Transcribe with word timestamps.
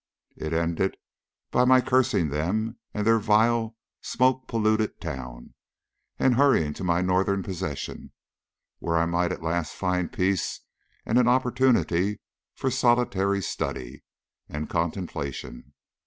It 0.35 0.51
ended 0.51 0.97
by 1.51 1.63
my 1.63 1.79
cursing 1.79 2.29
them 2.31 2.79
and 2.91 3.05
their 3.05 3.19
vile, 3.19 3.75
smoke 4.01 4.47
polluted 4.47 4.99
town, 4.99 5.53
and 6.17 6.33
hurrying 6.33 6.73
to 6.73 6.83
my 6.83 7.01
northern 7.01 7.43
possession, 7.43 8.11
where 8.79 8.97
I 8.97 9.05
might 9.05 9.31
at 9.31 9.43
last 9.43 9.75
find 9.75 10.11
peace 10.11 10.61
and 11.05 11.19
an 11.19 11.27
opportunity 11.27 12.19
for 12.55 12.71
solitary 12.71 13.43
study 13.43 14.03
and 14.49 14.67
contemplation. 14.67 15.73